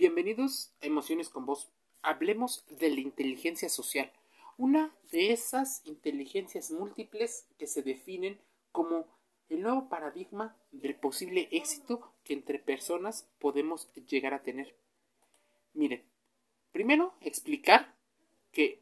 [0.00, 1.68] Bienvenidos a Emociones con Vos.
[2.00, 4.10] Hablemos de la inteligencia social,
[4.56, 8.40] una de esas inteligencias múltiples que se definen
[8.72, 9.04] como
[9.50, 14.74] el nuevo paradigma del posible éxito que entre personas podemos llegar a tener.
[15.74, 16.02] Miren,
[16.72, 17.94] primero explicar
[18.52, 18.80] que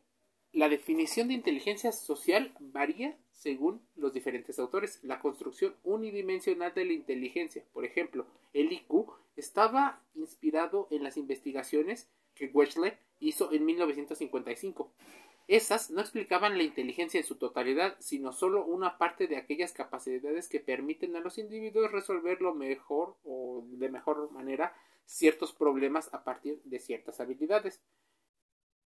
[0.58, 4.98] la definición de inteligencia social varía según los diferentes autores.
[5.04, 12.08] La construcción unidimensional de la inteligencia, por ejemplo, el IQ, estaba inspirado en las investigaciones
[12.34, 14.92] que Wechsler hizo en 1955.
[15.46, 20.48] Esas no explicaban la inteligencia en su totalidad, sino solo una parte de aquellas capacidades
[20.48, 24.74] que permiten a los individuos resolver lo mejor o de mejor manera
[25.06, 27.80] ciertos problemas a partir de ciertas habilidades.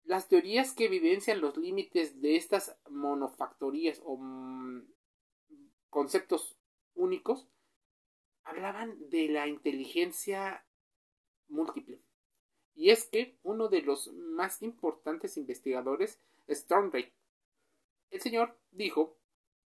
[0.04, 4.86] Las teorías que evidencian los límites de estas monofactorías o mm,
[5.88, 6.56] conceptos
[6.94, 7.46] únicos
[8.44, 10.64] hablaban de la inteligencia
[11.48, 12.00] múltiple.
[12.74, 17.12] Y es que uno de los más importantes investigadores es Thorndike.
[18.10, 19.18] El señor dijo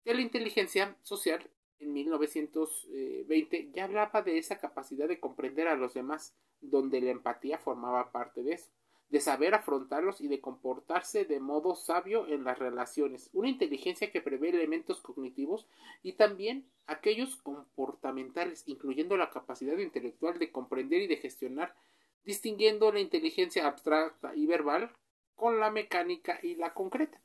[0.02, 5.94] que la inteligencia social en 1920 ya hablaba de esa capacidad de comprender a los
[5.94, 8.70] demás, donde la empatía formaba parte de eso
[9.12, 14.22] de saber afrontarlos y de comportarse de modo sabio en las relaciones, una inteligencia que
[14.22, 15.66] prevé elementos cognitivos
[16.02, 21.76] y también aquellos comportamentales, incluyendo la capacidad intelectual de comprender y de gestionar,
[22.24, 24.90] distinguiendo la inteligencia abstracta y verbal
[25.34, 27.20] con la mecánica y la concreta.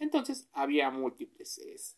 [0.00, 1.96] Entonces había múltiples.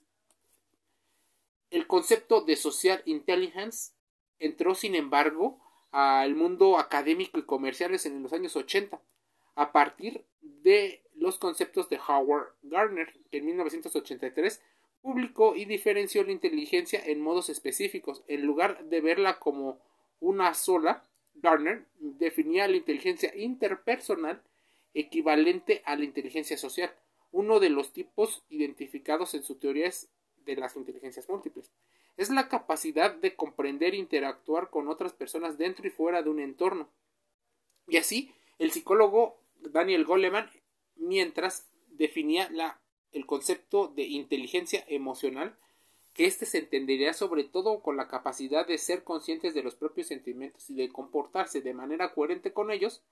[1.71, 3.95] El concepto de social intelligence
[4.39, 5.59] entró, sin embargo,
[5.91, 9.01] al mundo académico y comerciales en los años 80
[9.55, 14.61] a partir de los conceptos de Howard Gardner, que en 1983
[15.03, 18.23] publicó y diferenció la inteligencia en modos específicos.
[18.29, 19.79] En lugar de verla como
[20.21, 21.03] una sola,
[21.35, 24.43] Gardner definía la inteligencia interpersonal
[24.95, 26.95] equivalente a la inteligencia social.
[27.33, 30.09] Uno de los tipos identificados en su teoría es
[30.45, 31.71] de las inteligencias múltiples.
[32.17, 36.41] Es la capacidad de comprender e interactuar con otras personas dentro y fuera de un
[36.41, 36.89] entorno.
[37.89, 40.51] Y así, el psicólogo Daniel Goleman,
[40.97, 42.81] mientras definía la,
[43.13, 45.57] el concepto de inteligencia emocional,
[46.15, 50.09] que éste se entendería sobre todo con la capacidad de ser conscientes de los propios
[50.09, 53.03] sentimientos y de comportarse de manera coherente con ellos,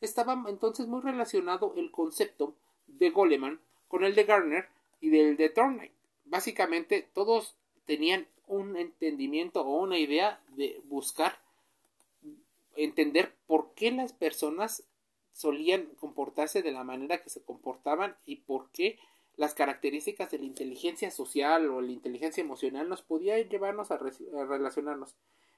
[0.00, 2.54] estaba entonces muy relacionado el concepto
[2.86, 4.68] de Goleman con el de Garner
[5.00, 5.92] y del de Thorndike.
[6.24, 11.38] Básicamente todos tenían un entendimiento o una idea de buscar
[12.76, 14.84] entender por qué las personas
[15.36, 18.98] solían comportarse de la manera que se comportaban y por qué
[19.36, 25.14] las características de la inteligencia social o la inteligencia emocional nos podían llevarnos a, relacionarnos.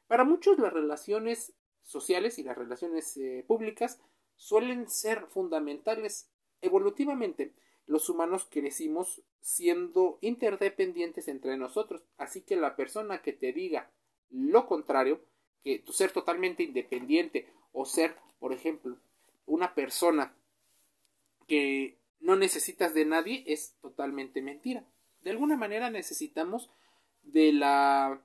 [0.09, 1.53] Para muchos las relaciones
[1.85, 4.01] sociales y las relaciones eh, públicas
[4.35, 6.29] suelen ser fundamentales.
[6.61, 7.53] Evolutivamente,
[7.87, 13.93] los humanos crecimos siendo interdependientes entre nosotros, así que la persona que te diga
[14.29, 15.21] lo contrario,
[15.63, 18.99] que ser totalmente independiente o ser, por ejemplo,
[19.49, 20.35] una persona
[21.47, 24.85] que no necesitas de nadie es totalmente mentira.
[25.23, 26.71] De alguna manera necesitamos
[27.23, 28.21] de la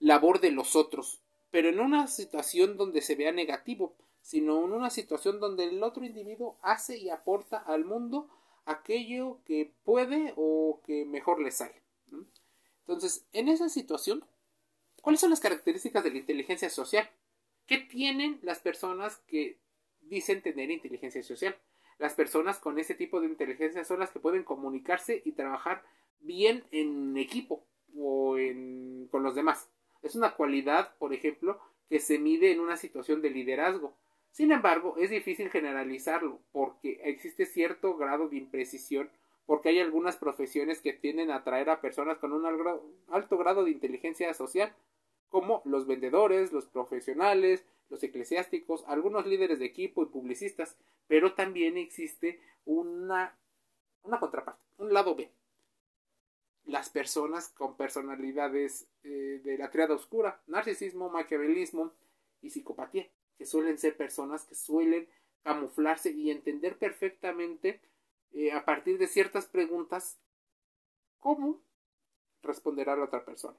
[0.00, 4.90] labor de los otros, pero en una situación donde se vea negativo, sino en una
[4.90, 8.28] situación donde el otro individuo hace y aporta al mundo
[8.64, 11.82] aquello que puede o que mejor le sale.
[12.80, 14.24] Entonces, en esa situación,
[15.02, 17.08] ¿cuáles son las características de la inteligencia social?
[17.66, 19.58] ¿Qué tienen las personas que
[20.02, 21.56] dicen tener inteligencia social.
[21.98, 25.82] Las personas con ese tipo de inteligencia son las que pueden comunicarse y trabajar
[26.20, 27.64] bien en equipo
[27.96, 29.68] o en, con los demás.
[30.02, 33.94] Es una cualidad, por ejemplo, que se mide en una situación de liderazgo.
[34.30, 39.10] Sin embargo, es difícil generalizarlo porque existe cierto grado de imprecisión
[39.46, 42.46] porque hay algunas profesiones que tienden a atraer a personas con un
[43.08, 44.72] alto grado de inteligencia social,
[45.32, 50.76] como los vendedores, los profesionales, los eclesiásticos, algunos líderes de equipo y publicistas,
[51.08, 53.34] pero también existe una,
[54.02, 55.30] una contraparte, un lado B.
[56.66, 61.92] Las personas con personalidades eh, de la triada oscura, narcisismo, maquiavelismo
[62.42, 63.08] y psicopatía,
[63.38, 65.08] que suelen ser personas que suelen
[65.42, 67.80] camuflarse y entender perfectamente
[68.34, 70.18] eh, a partir de ciertas preguntas
[71.20, 71.58] cómo
[72.42, 73.56] responderá la otra persona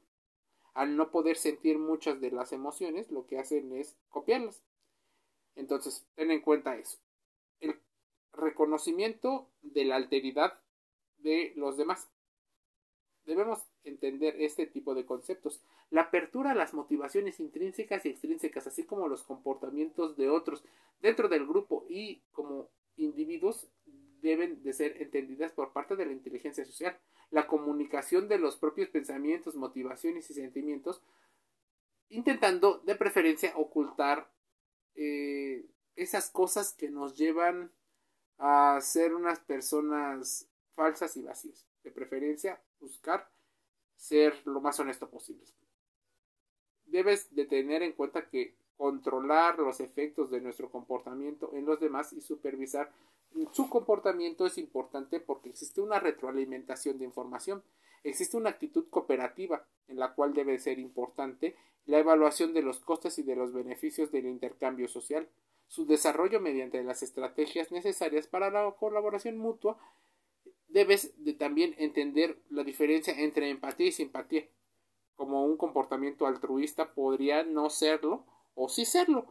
[0.74, 4.64] al no poder sentir muchas de las emociones, lo que hacen es copiarlas.
[5.56, 6.98] Entonces, ten en cuenta eso.
[7.60, 7.80] El
[8.34, 10.60] reconocimiento de la alteridad
[11.18, 12.10] de los demás.
[13.25, 15.62] Debemos entender este tipo de conceptos.
[15.90, 20.64] La apertura a las motivaciones intrínsecas y extrínsecas, así como los comportamientos de otros,
[21.00, 23.68] dentro del grupo y como individuos
[24.24, 26.98] deben de ser entendidas por parte de la inteligencia social.
[27.30, 31.02] La comunicación de los propios pensamientos, motivaciones y sentimientos,
[32.10, 34.31] intentando de preferencia ocultar
[34.96, 35.66] eh,
[35.96, 37.72] esas cosas que nos llevan
[38.38, 41.68] a ser unas personas falsas y vacías.
[41.84, 43.30] De preferencia, buscar
[43.98, 45.44] ser lo más honesto posible.
[46.86, 52.14] Debes de tener en cuenta que controlar los efectos de nuestro comportamiento en los demás
[52.14, 52.92] y supervisar
[53.52, 57.64] su comportamiento es importante porque existe una retroalimentación de información.
[58.04, 63.20] Existe una actitud cooperativa en la cual debe ser importante la evaluación de los costes
[63.20, 65.28] y de los beneficios del intercambio social,
[65.68, 69.78] su desarrollo mediante las estrategias necesarias para la colaboración mutua.
[70.68, 74.48] Debes de también entender la diferencia entre empatía y simpatía.
[75.16, 78.26] Como un comportamiento altruista podría no serlo
[78.56, 79.26] o sí serlo.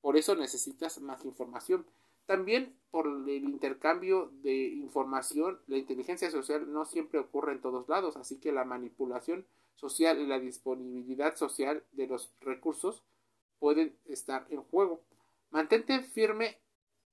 [0.00, 1.86] Por eso necesitas más información.
[2.30, 8.16] También por el intercambio de información, la inteligencia social no siempre ocurre en todos lados,
[8.16, 9.44] así que la manipulación
[9.74, 13.02] social y la disponibilidad social de los recursos
[13.58, 15.00] pueden estar en juego.
[15.50, 16.56] Mantente firme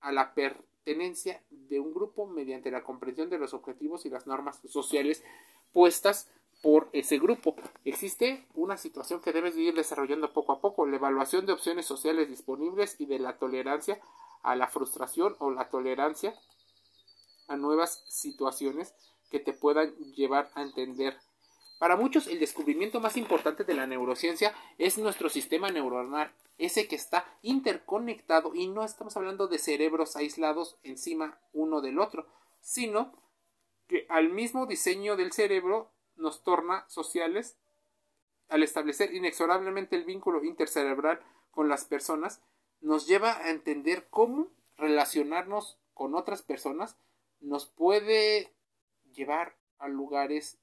[0.02, 4.62] a la pertenencia de un grupo mediante la comprensión de los objetivos y las normas
[4.68, 5.24] sociales
[5.74, 6.30] puestas
[6.62, 7.56] por ese grupo.
[7.86, 12.30] Existe una situación que debes ir desarrollando poco a poco, la evaluación de opciones sociales
[12.30, 14.00] disponibles y de la tolerancia
[14.44, 16.34] a la frustración o la tolerancia
[17.48, 18.94] a nuevas situaciones
[19.30, 21.18] que te puedan llevar a entender.
[21.80, 26.96] Para muchos el descubrimiento más importante de la neurociencia es nuestro sistema neuronal, ese que
[26.96, 32.26] está interconectado y no estamos hablando de cerebros aislados encima uno del otro,
[32.62, 33.14] sino
[33.88, 37.58] que al mismo diseño del cerebro nos torna sociales
[38.50, 42.42] al establecer inexorablemente el vínculo intercerebral con las personas,
[42.88, 44.48] nos lleva a entender cómo
[44.78, 46.96] relacionarnos con otras personas
[47.42, 48.54] nos puede
[49.14, 50.58] llevar a lugares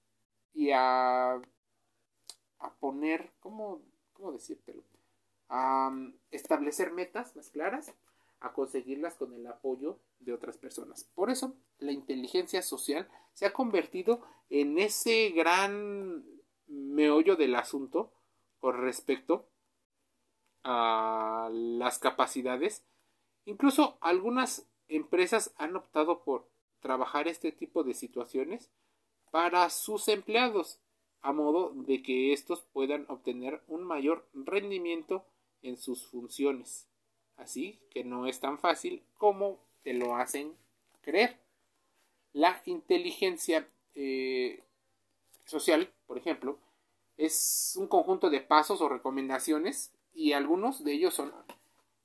[0.55, 3.83] y a, a poner, ¿cómo,
[4.15, 4.83] cómo decírtelo?
[5.49, 7.93] A um, establecer metas más claras,
[8.41, 11.05] a conseguirlas con el apoyo de otras personas.
[11.15, 16.25] Por eso, la inteligencia social se ha convertido en ese gran
[16.69, 18.11] meollo del asunto
[18.61, 19.47] con respecto
[20.65, 22.83] a las capacidades.
[23.45, 26.49] Incluso algunas empresas han optado por
[26.81, 28.71] trabajar este tipo de situaciones
[29.31, 30.79] para sus empleados,
[31.23, 35.25] a modo de que estos puedan obtener un mayor rendimiento
[35.63, 36.87] en sus funciones.
[37.37, 40.55] Así que no es tan fácil como te lo hacen
[41.01, 41.39] creer.
[42.33, 44.63] La inteligencia eh,
[45.47, 46.59] social, por ejemplo,
[47.17, 51.33] es un conjunto de pasos o recomendaciones y algunos de ellos son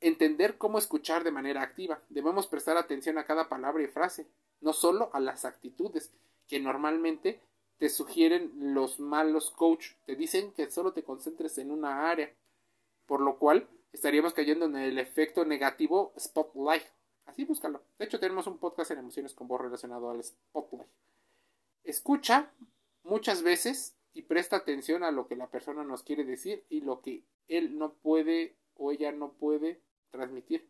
[0.01, 2.01] entender cómo escuchar de manera activa.
[2.09, 4.27] Debemos prestar atención a cada palabra y frase,
[4.61, 6.11] no solo a las actitudes
[6.47, 7.41] que normalmente
[7.77, 9.91] te sugieren los malos coach.
[10.05, 12.33] Te dicen que solo te concentres en una área,
[13.05, 16.83] por lo cual estaríamos cayendo en el efecto negativo spotlight.
[17.25, 17.81] Así búscalo.
[17.97, 20.89] De hecho, tenemos un podcast en emociones con voz relacionado al spotlight.
[21.83, 22.51] Escucha
[23.03, 26.99] muchas veces y presta atención a lo que la persona nos quiere decir y lo
[26.99, 29.79] que él no puede o ella no puede
[30.11, 30.69] transmitir.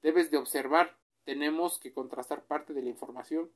[0.00, 3.50] Debes de observar, tenemos que contrastar parte de la información.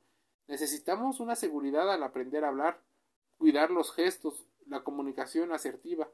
[0.47, 2.81] Necesitamos una seguridad al aprender a hablar,
[3.37, 6.09] cuidar los gestos, la comunicación asertiva.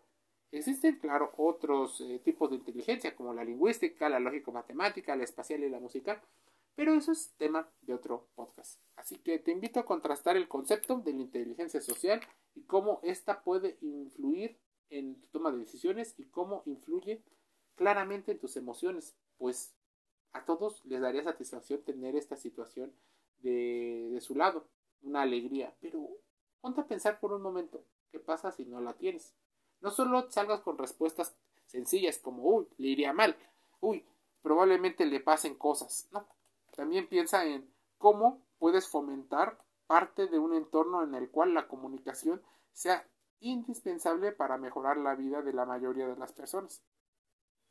[0.52, 5.70] Existen, claro, otros eh, tipos de inteligencia como la lingüística, la lógico-matemática, la espacial y
[5.70, 6.22] la musical,
[6.76, 8.82] pero eso es tema de otro podcast.
[8.96, 12.22] Así que te invito a contrastar el concepto de la inteligencia social
[12.54, 17.24] y cómo ésta puede influir en tu toma de decisiones y cómo influye
[17.76, 19.74] claramente en tus emociones, pues
[20.34, 22.94] a todos les daría satisfacción tener esta situación
[23.40, 24.68] de, su lado,
[25.02, 26.10] una alegría, pero
[26.62, 29.34] ponte a pensar por un momento, ¿qué pasa si no la tienes?
[29.82, 31.36] No solo salgas con respuestas
[31.68, 33.36] sencillas como, uy, le iría mal,
[33.82, 34.04] uy,
[34.42, 36.28] probablemente le pasen cosas, no,
[36.76, 42.42] también piensa en cómo puedes fomentar parte de un entorno en el cual la comunicación
[42.74, 43.08] sea
[43.40, 46.84] indispensable para mejorar la vida de la mayoría de las personas.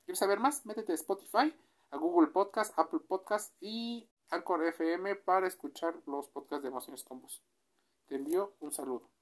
[0.04, 0.64] ¿Quieres saber más?
[0.66, 1.54] Métete a Spotify,
[1.90, 7.23] a Google Podcast, Apple Podcast y Anchor FM para escuchar los podcasts de Emociones con.
[8.06, 9.13] Te envío un saludo.